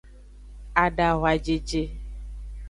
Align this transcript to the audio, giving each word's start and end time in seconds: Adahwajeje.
Adahwajeje. 0.85 1.81